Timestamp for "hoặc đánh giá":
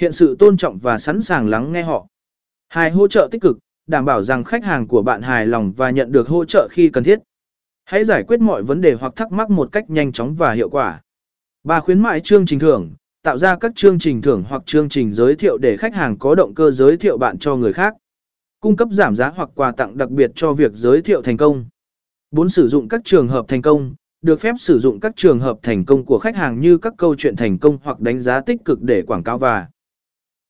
27.82-28.40